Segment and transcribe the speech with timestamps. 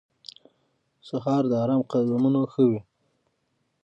[1.07, 2.81] سهار د آرام قدمونه ښووي.